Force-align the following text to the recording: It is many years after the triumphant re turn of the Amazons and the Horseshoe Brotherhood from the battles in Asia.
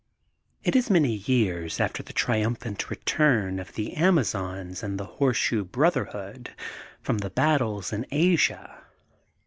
It 0.63 0.75
is 0.75 0.89
many 0.89 1.13
years 1.13 1.79
after 1.79 2.01
the 2.01 2.11
triumphant 2.11 2.89
re 2.89 2.97
turn 3.05 3.59
of 3.59 3.73
the 3.73 3.93
Amazons 3.93 4.81
and 4.81 4.99
the 4.99 5.05
Horseshoe 5.05 5.63
Brotherhood 5.63 6.55
from 7.03 7.19
the 7.19 7.29
battles 7.29 7.93
in 7.93 8.07
Asia. 8.09 8.81